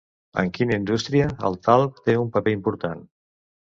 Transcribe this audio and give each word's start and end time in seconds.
En 0.43 0.47
quina 0.55 0.77
indústria 0.79 1.29
el 1.51 1.61
talc 1.69 2.03
té 2.09 2.19
un 2.25 2.35
paper 2.39 2.59
important? 2.61 3.11